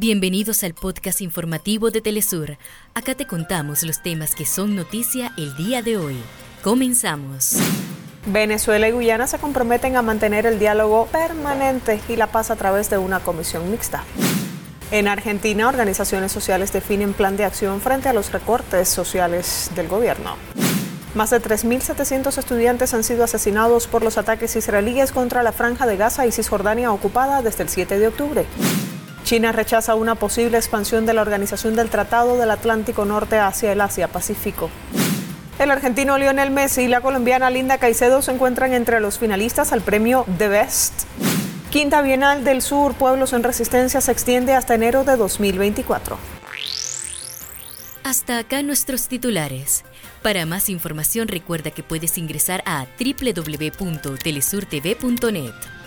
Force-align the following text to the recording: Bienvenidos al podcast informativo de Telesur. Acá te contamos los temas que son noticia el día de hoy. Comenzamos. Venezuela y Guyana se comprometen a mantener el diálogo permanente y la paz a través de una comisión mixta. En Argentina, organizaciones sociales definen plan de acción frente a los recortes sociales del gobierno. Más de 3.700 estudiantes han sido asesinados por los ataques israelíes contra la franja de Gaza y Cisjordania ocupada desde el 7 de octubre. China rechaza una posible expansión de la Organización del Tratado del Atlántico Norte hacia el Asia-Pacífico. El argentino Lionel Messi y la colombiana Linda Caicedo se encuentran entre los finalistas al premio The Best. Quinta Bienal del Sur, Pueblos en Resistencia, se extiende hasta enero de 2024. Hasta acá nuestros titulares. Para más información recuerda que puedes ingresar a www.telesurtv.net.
Bienvenidos 0.00 0.64
al 0.64 0.72
podcast 0.72 1.20
informativo 1.20 1.90
de 1.90 2.00
Telesur. 2.00 2.56
Acá 2.94 3.14
te 3.14 3.26
contamos 3.26 3.82
los 3.82 4.02
temas 4.02 4.34
que 4.34 4.46
son 4.46 4.74
noticia 4.74 5.32
el 5.36 5.54
día 5.54 5.82
de 5.82 5.98
hoy. 5.98 6.16
Comenzamos. 6.64 7.58
Venezuela 8.24 8.88
y 8.88 8.92
Guyana 8.92 9.26
se 9.26 9.38
comprometen 9.38 9.96
a 9.96 10.02
mantener 10.02 10.46
el 10.46 10.58
diálogo 10.58 11.08
permanente 11.12 12.00
y 12.08 12.16
la 12.16 12.28
paz 12.28 12.50
a 12.50 12.56
través 12.56 12.88
de 12.88 12.96
una 12.96 13.20
comisión 13.20 13.70
mixta. 13.70 14.02
En 14.90 15.08
Argentina, 15.08 15.68
organizaciones 15.68 16.32
sociales 16.32 16.72
definen 16.72 17.12
plan 17.12 17.36
de 17.36 17.44
acción 17.44 17.82
frente 17.82 18.08
a 18.08 18.14
los 18.14 18.32
recortes 18.32 18.88
sociales 18.88 19.70
del 19.76 19.88
gobierno. 19.88 20.36
Más 21.14 21.28
de 21.28 21.42
3.700 21.42 22.38
estudiantes 22.38 22.94
han 22.94 23.04
sido 23.04 23.24
asesinados 23.24 23.88
por 23.88 24.02
los 24.02 24.16
ataques 24.16 24.56
israelíes 24.56 25.12
contra 25.12 25.42
la 25.42 25.52
franja 25.52 25.86
de 25.86 25.98
Gaza 25.98 26.26
y 26.26 26.32
Cisjordania 26.32 26.90
ocupada 26.90 27.42
desde 27.42 27.64
el 27.64 27.68
7 27.68 27.98
de 27.98 28.08
octubre. 28.08 28.46
China 29.24 29.52
rechaza 29.52 29.94
una 29.94 30.14
posible 30.14 30.58
expansión 30.58 31.06
de 31.06 31.14
la 31.14 31.22
Organización 31.22 31.76
del 31.76 31.90
Tratado 31.90 32.36
del 32.36 32.50
Atlántico 32.50 33.04
Norte 33.04 33.38
hacia 33.38 33.72
el 33.72 33.80
Asia-Pacífico. 33.80 34.70
El 35.58 35.70
argentino 35.70 36.18
Lionel 36.18 36.50
Messi 36.50 36.82
y 36.82 36.88
la 36.88 37.00
colombiana 37.00 37.50
Linda 37.50 37.78
Caicedo 37.78 38.22
se 38.22 38.32
encuentran 38.32 38.72
entre 38.72 39.00
los 39.00 39.18
finalistas 39.18 39.72
al 39.72 39.80
premio 39.80 40.26
The 40.38 40.48
Best. 40.48 41.04
Quinta 41.70 42.02
Bienal 42.02 42.44
del 42.44 42.62
Sur, 42.62 42.94
Pueblos 42.94 43.32
en 43.32 43.42
Resistencia, 43.42 44.00
se 44.00 44.12
extiende 44.12 44.54
hasta 44.54 44.74
enero 44.74 45.04
de 45.04 45.16
2024. 45.16 46.18
Hasta 48.04 48.38
acá 48.38 48.62
nuestros 48.62 49.08
titulares. 49.08 49.84
Para 50.22 50.46
más 50.46 50.68
información 50.68 51.28
recuerda 51.28 51.70
que 51.70 51.82
puedes 51.82 52.18
ingresar 52.18 52.62
a 52.66 52.86
www.telesurtv.net. 52.98 55.81